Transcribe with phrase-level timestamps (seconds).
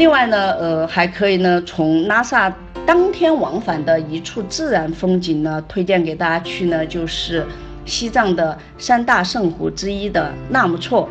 [0.00, 2.50] 另外呢，呃，还可以呢从拉萨
[2.86, 7.46] 当天往返的一处自然风景呢，推荐给大家去呢，就是
[7.84, 11.06] 西藏的三大圣湖之一的纳木错。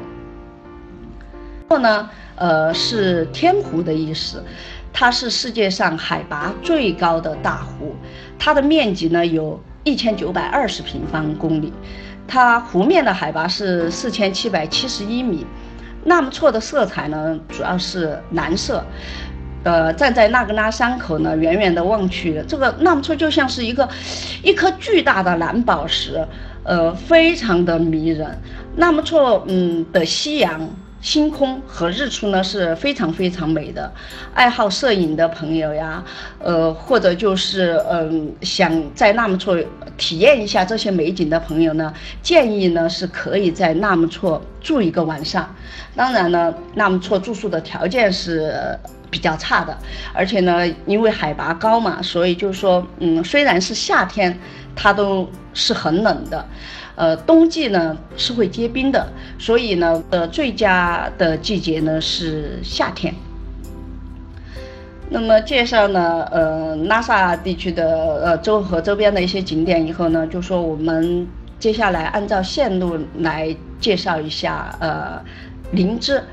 [1.68, 4.44] 错呢，呃，是天湖的意思，
[4.92, 7.96] 它是世界上海拔最高的大湖，
[8.40, 11.72] 它的面积呢有一千九百二十平方公里，
[12.28, 15.46] 它湖面的海拔是四千七百七十一米。
[16.04, 18.84] 纳木错的色彩呢，主要是蓝色。
[19.64, 23.88] 呃，站在纳格拉山口呢，远远的望去，这个纳木错就像是一个
[24.42, 26.26] 一颗巨大的蓝宝石，
[26.64, 28.42] 呃，非常的迷人。
[28.78, 30.62] 纳木错，嗯的夕阳。
[31.02, 33.92] 星空和日出呢是非常非常美的，
[34.34, 36.04] 爱好摄影的朋友呀，
[36.40, 39.58] 呃，或者就是嗯想在纳木错
[39.98, 45.56] 体验一下这些美景的朋友呢，建议呢是可以在纳木错住一个晚上。
[45.96, 48.78] 当然呢，纳木错住宿的条件是
[49.10, 49.76] 比较差的，
[50.14, 54.38] 而且呢，因为海拔高嘛，所以就是说，嗯，虽然是夏天，
[54.82, 56.46] 它都是很冷的。
[56.96, 63.14] 呃，冬季呢是会结冰的，所以呢，呃，最佳的季节呢是夏天。
[65.10, 75.22] 那么介绍呢，呃，拉萨地区的呃周和周边的一些景点以后呢，就说我们接下来按照线路来介绍一下呃
[75.72, 76.24] 林芝。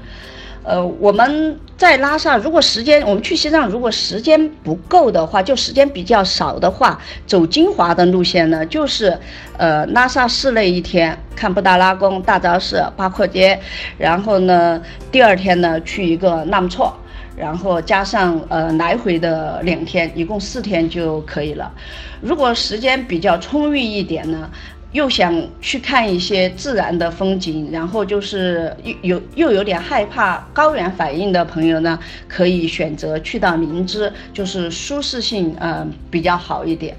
[0.67, 9.17] 呃，我们在拉萨，如果时间我们去西藏，如果时间不够的话，就时间比较少的话，走精华的路线呢，就是
[9.56, 13.56] 呃拉萨市内一天看布达拉宫、大昭寺、八廓街，
[13.97, 16.92] 然后呢第二天呢去一个纳木错，
[17.37, 21.72] 然后加上呃来回的两天，一共四天就可以了。
[22.20, 24.50] 如果时间比较充裕一点呢？
[24.97, 25.31] 又想
[25.61, 36.97] 去看一些自然的风景，然后就是又有又有点害怕高原反应的朋友呢，可以选择去到林芝，就是舒适性呃比较好一点。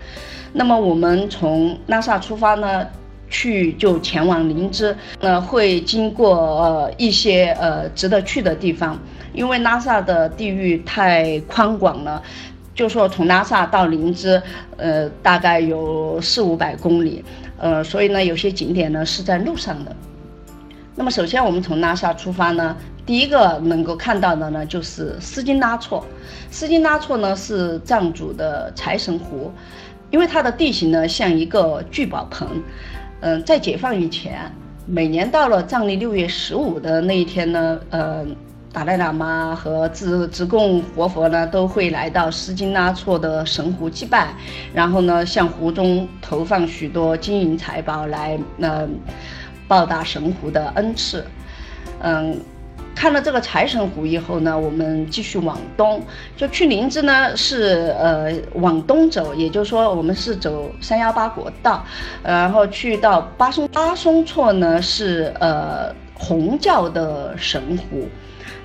[0.53, 2.85] 那么我们从拉萨出发呢，
[3.31, 8.95] 去就前往林芝，呃会经过呃一些呃值得去的地方，
[9.33, 12.21] 因为拉萨的地域太宽广了，
[12.77, 14.39] 就说从拉萨到林芝，
[14.77, 17.25] 呃大概有四五百公里。
[17.57, 19.95] 呃，所以呢，有些景点呢是在路上的。
[20.95, 26.05] 那么，首先我们从拉萨出发呢，第一个能够看到的呢就是斯金拉措。
[26.51, 29.51] 斯金拉措呢是藏族的财神湖，
[30.11, 32.47] 因为它的地形呢像一个聚宝盆。
[33.21, 34.51] 嗯，在解放以前，
[34.85, 38.23] 每年到了藏历六月十五的那一天呢，呃。
[38.77, 44.27] 达赖喇嘛和直直贡活佛呢，都会来到斯金拉措的神湖祭拜，
[44.71, 48.99] 然后呢，向湖中投放许多金银财宝来，嗯，
[49.67, 51.25] 报答神湖的恩赐。
[52.03, 52.39] 嗯，
[52.93, 55.99] 看了这个财神湖以后呢，我们继续往东，
[56.35, 61.83] 就去林芝呢，是呃往东走，也就是说我们是走三幺八国道，
[62.21, 68.07] 然后去到巴松巴松措呢，是呃红教的神湖。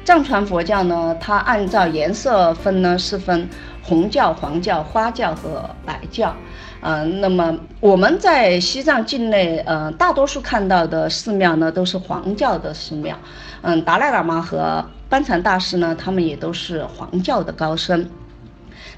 [0.05, 3.49] 藏传佛教呢，它按照颜色分呢，是分
[3.83, 6.35] 红教、黄教、花教和白教。
[6.81, 13.17] 嗯，那么我们在西藏境内，呃，大多数看到的寺庙呢，都是黄教的寺庙。
[13.61, 18.05] 嗯，达赖喇嘛和班禅大师呢，他们也都是黄教的高僧。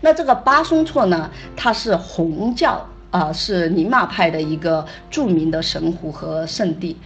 [0.00, 6.96] 那这个巴松措呢，它是红教，啊，是宁玛派的一个著名的神湖和圣地。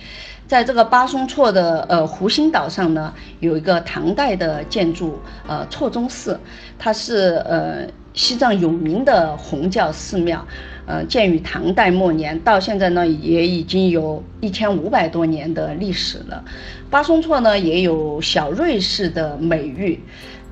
[0.49, 6.41] 在这个巴松措的呃湖心岛上呢，有一个唐代的建筑，呃错宗寺，
[6.79, 10.43] 它是呃西藏有名的红教寺庙，
[10.87, 16.43] 呃建于唐代末年，到现在呢也已经有一千五百多年的历史了。
[16.89, 20.01] 巴松措呢也有小瑞士的美誉。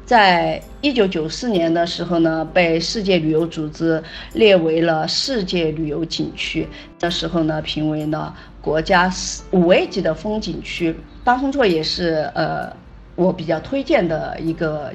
[0.04, 4.00] 在一九九四年的时候呢，被世界旅游组织
[4.34, 6.64] 列为了世界旅游景区
[7.00, 8.32] 的时候呢，评为了
[8.66, 9.08] 国家
[9.52, 10.92] 五 A 级的风景区。
[11.22, 12.68] 巴松措也是呃
[13.14, 14.90] 我比较推荐的一个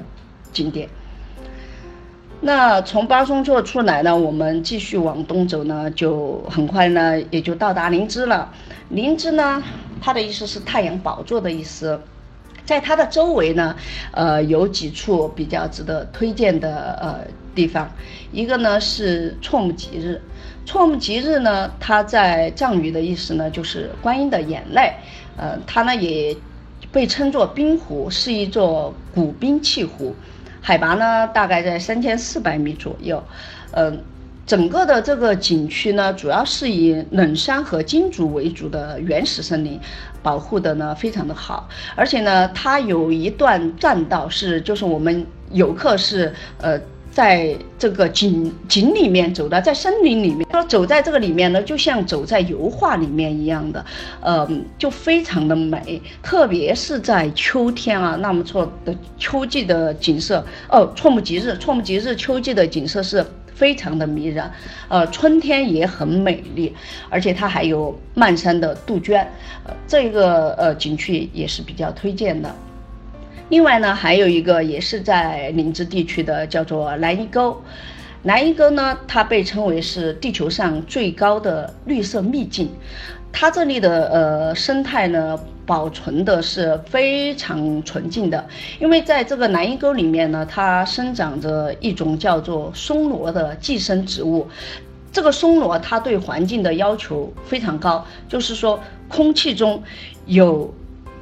[0.52, 0.86] 景点。
[2.42, 8.52] 那从巴松措出来呢，我们继续往东走呢，就很快呢也就到达林芝了。
[8.90, 9.62] 林芝呢，
[10.02, 11.98] 它的意思是太阳宝座的意思。
[12.66, 13.74] 在它的周围呢，
[14.12, 17.90] 呃，有几处比较值得推荐的呃地方。
[18.32, 20.20] 一个呢是错木吉日，
[20.64, 24.92] 错木吉日呢，它在藏语的意思呢就是观音的眼泪。
[25.36, 26.36] 呃，它呢也
[26.92, 30.14] 被称作冰湖，是一座古冰器湖，
[30.60, 33.22] 海拔呢大概在三千四百米左右。
[33.72, 33.98] 嗯，
[34.46, 39.80] 整个的这个景区呢，主要是以冷杉和金竹为主的原始森林，
[40.22, 46.80] 保护的呢非常的好，而且呢，它有一段栈道是，就是我们游客是呃。
[47.12, 53.84] 在这个景景里面走的，在森林里面，说走在这个里面呢，就像走在油画里面一样的，
[54.22, 54.48] 呃，
[54.78, 56.00] 就非常的美。
[56.22, 63.22] 特别是在秋天啊，纳木错的秋季的景色，哦，错木吉日，错木吉日秋季的景色是
[63.54, 64.50] 非常的迷人。
[64.88, 66.74] 呃，春天也很美丽，
[67.10, 69.20] 而且它还有漫山的杜鹃，
[69.64, 72.54] 呃，这个呃景区也是比较推荐的。
[73.52, 77.62] 另外呢，还有一个也是在林芝地区的，叫做南伊沟。
[78.22, 82.70] 南伊沟呢，它被称为是地球上最高的绿色秘境。
[83.30, 88.42] 它这里的呃生态呢，保存的是非常纯净的。
[88.80, 94.48] 因为在这个南伊沟里面呢，它生长着一种叫做松萝的寄生植物。
[95.12, 99.82] 这个松萝它对环境的要求非常高，就是说空气中
[100.24, 100.72] 有。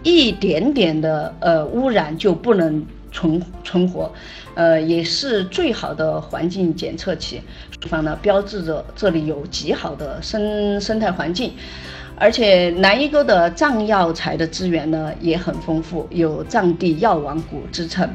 [0.03, 4.11] 一点点的呃污染就不能存存活，
[4.55, 7.41] 呃也是最好的环境检测器，
[7.89, 11.53] 方呢标志着这里有极好的生生态环境，
[12.17, 18.09] 而且南伊沟的藏药材的资源呢也很丰富，有藏地药王谷之称。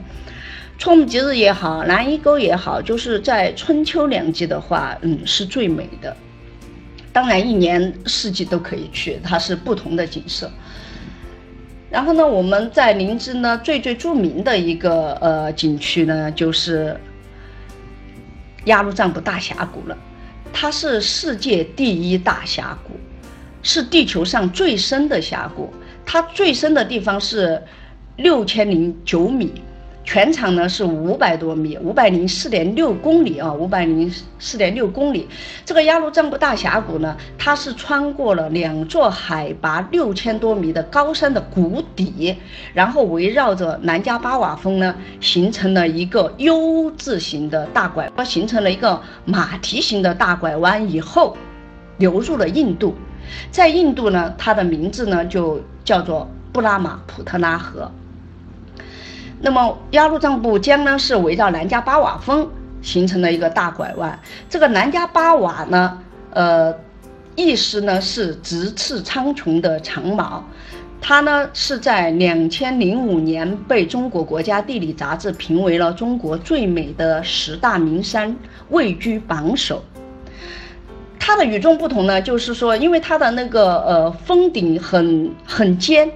[0.77, 6.15] 错木吉日也好，南伊沟也好，就是在春秋两季的话，嗯是最美的。
[7.13, 10.51] 当然一年四季都可以去，它是不同的景色。
[11.95, 16.99] 然后呢，我们在林芝呢最最著名的一个呃景区呢，就是
[18.65, 19.97] 鸭绿藏布大峡谷了。
[20.51, 22.99] 它是世界第一大峡谷，
[23.63, 25.73] 是地球上最深的峡谷。
[26.05, 27.63] 它最深的地方是
[28.17, 29.53] 六千零九米。
[30.05, 35.27] 全长呢是五百多米，五百零四点六公里啊，五百零四点六公里。
[35.65, 42.35] 这个鸭绿藏布大峡谷呢，它是穿过了两座海拔六千多米的高山的谷底，
[42.71, 51.35] 然后围绕着南迦巴瓦峰呢，形成了一个 U 字形的大拐，它形成了一个马蹄形的大拐弯以后，
[51.97, 52.93] 流入了印度。
[53.49, 57.91] 在印度呢，它的名字呢就叫做布拉马普特拉河。
[59.41, 62.47] 那么鸭绿藏布江呢，是围绕南迦巴瓦峰
[62.81, 64.17] 形成了一个大拐弯。
[64.49, 65.99] 这个南迦巴瓦呢，
[66.31, 66.73] 呃，
[67.35, 70.43] 意思呢是直刺苍穹的长矛。
[71.01, 78.35] 它呢是在两千零五年被中国国家地理杂志评为了中国最美的十大名山，
[78.69, 79.83] 位居榜首。
[81.19, 86.09] 它的与众不同呢，就是说，因为它的那个呃峰顶很很尖，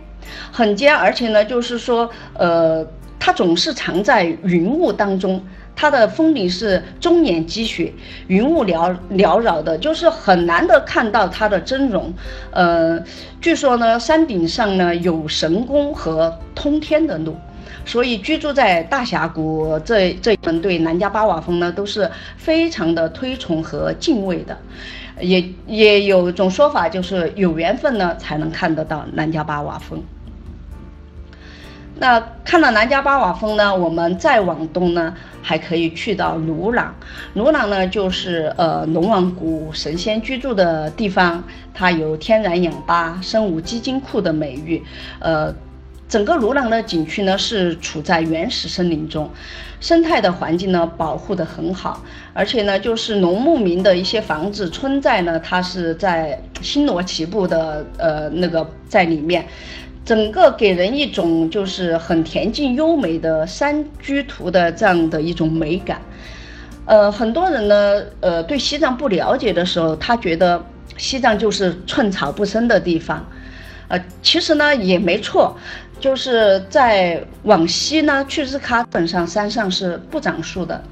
[0.51, 2.87] 很尖，而且呢，就是说呃。
[3.19, 5.43] 它总是藏在云雾当中，
[5.75, 7.93] 它的峰顶是终年积雪，
[8.27, 12.11] 云雾缭缭绕的，就是很难得看到它的真容。
[12.51, 12.99] 呃，
[13.41, 17.35] 据说呢，山顶上呢有神宫和通天的路，
[17.85, 24.57] 所以居住在大峡谷这这一门对南迦巴瓦峰呢都是非常的推崇和敬畏的，
[25.19, 30.01] 也也有种说法，就是有缘分呢才能看得到南迦巴瓦峰。
[31.99, 36.95] 那看到南迦巴瓦峰呢，我们再往东呢，还可以去到鲁朗。
[37.33, 41.43] 鲁朗呢，就是呃龙王谷神仙居住的地方，
[41.73, 44.81] 它有天然氧吧、生物基金库的美誉。
[45.19, 45.53] 呃，
[46.07, 49.29] 整个鲁朗的景区呢是处在原始森林中，
[49.81, 52.01] 生态的环境呢保护的很好，
[52.33, 59.45] 而且呢就是农牧民的一些房子、村寨呢，它是在星罗棋布的呃那个在里面。
[60.09, 66.01] 整个给人一种就是很恬静优美的山居图的这样的一种美感，
[66.85, 70.65] 呃，很多人呢，呃，对西藏不了解的时候，他觉得
[70.97, 73.23] 西藏就是寸草不生的地方，
[73.87, 75.55] 呃，其实呢也没错，
[75.99, 80.83] 就是在往西呢，去日喀本上山上是不长树的。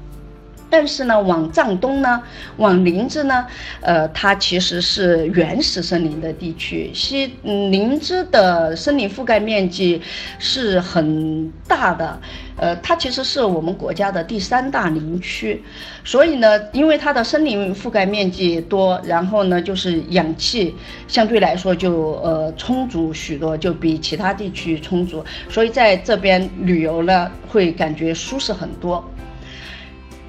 [0.70, 2.22] 但是呢，往藏东呢，
[2.56, 3.46] 往林芝呢，
[3.80, 6.90] 呃，它其实是原始森林的地区。
[6.92, 10.00] 西林芝的森林覆盖面积
[10.38, 12.20] 是很大的，
[12.56, 15.62] 呃，它其实是我们国家的第三大林区。
[16.04, 20.74] 所以呢，因为它的森林覆盖面积多，然后呢，就是氧气
[21.06, 29.02] 相对来说就呃充足许多，就比其他地区充足，所以在这边旅游呢，会感觉舒适很多。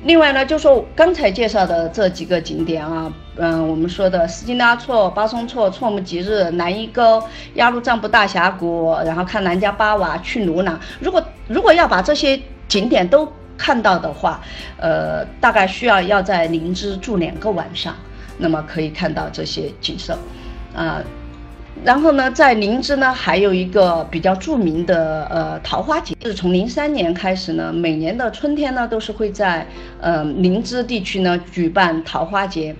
[0.03, 7.21] 另外呢，就说刚才介绍的这几个景点啊，嗯，我们说的斯金拉措、巴松措、措木吉日、南伊沟、
[7.55, 10.79] 鸭绿藏布大峡谷，然后看南迦巴瓦、去鲁朗。
[10.99, 14.41] 如果如果要把这些景点都看到的话，
[14.77, 17.93] 呃，大概需要要在灵芝住两个晚上，
[18.37, 20.17] 那么可以看到这些景色，
[20.73, 21.03] 啊。
[21.81, 29.65] 然后呢，在灵芝呢，还有一个比较著名的呃桃花节，就是从零三年开始呢，每年的春天呢，都是会在
[30.01, 32.75] 呃灵芝地区呢举办桃花节。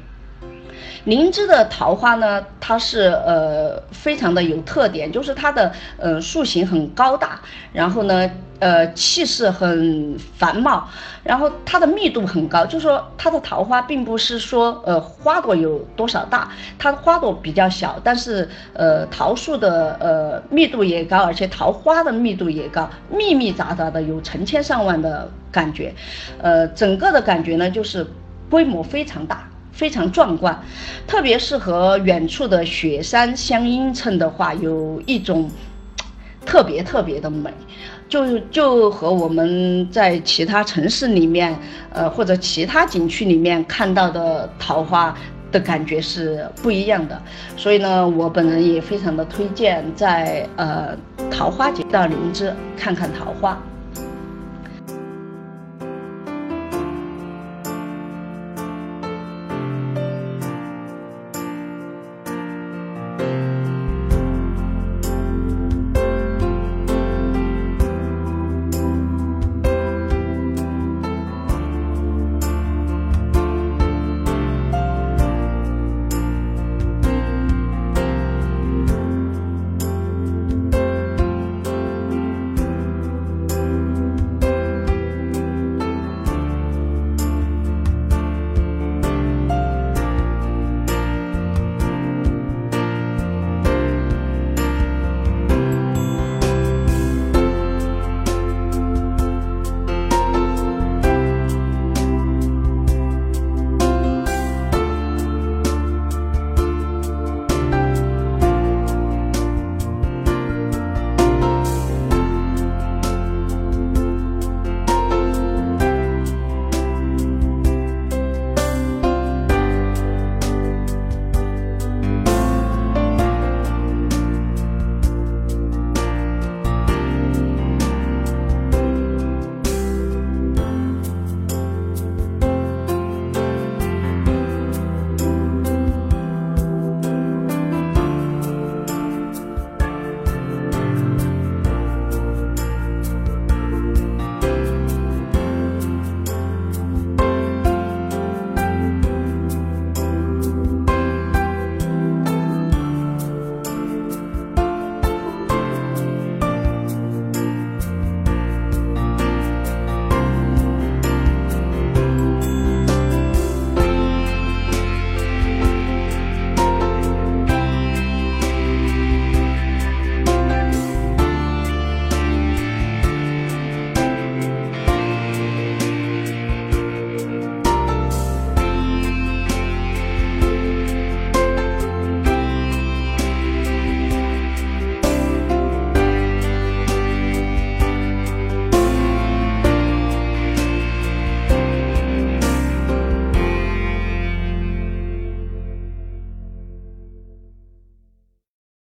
[1.06, 7.40] 灵芝的桃花呢，它是呃非常的有特点，就是它的呃树形很高大，
[7.72, 8.30] 然后呢
[8.60, 10.88] 呃气势很繁茂，
[11.24, 25.94] 然后它的密度很高，就是说它的桃花并不是说呃花朵有多少大，它的花朵比较小，但是呃桃树的呃密度也高，而且桃花的密度也高，密密匝匝的有成千上万的感觉，
[26.42, 28.06] 呃整个的感觉呢就是
[28.50, 29.48] 规模非常大。
[29.72, 30.62] 非常壮观，
[31.08, 35.50] 特别是和远处的雪山相映衬的话，有一种
[36.46, 37.54] 特别特别的美，
[38.08, 41.56] 就就和我们在其他城市里面，
[41.94, 45.16] 呃或者其他景区里面看到的桃花
[45.52, 47.22] 的感觉是不一样的。
[47.56, 50.98] 所以呢，我本人也非常的推荐在呃
[51.30, 53.62] 桃花节到灵芝看看桃花。